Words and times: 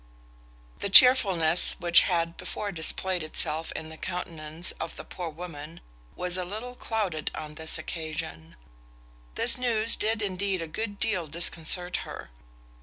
The 0.79 0.89
chearfulness 0.89 1.73
which 1.73 1.99
had 2.09 2.35
before 2.35 2.71
displayed 2.71 3.21
itself 3.21 3.71
in 3.73 3.89
the 3.89 3.97
countenance 3.97 4.71
of 4.79 4.95
the 4.95 5.03
poor 5.05 5.29
woman 5.29 5.79
was 6.15 6.37
a 6.39 6.43
little 6.43 6.73
clouded 6.73 7.29
on 7.35 7.53
this 7.53 7.77
occasion. 7.77 8.55
This 9.35 9.59
news 9.59 9.95
did 9.95 10.23
indeed 10.23 10.59
a 10.59 10.67
good 10.67 10.97
deal 10.99 11.27
disconcert 11.27 11.97
her. 11.97 12.31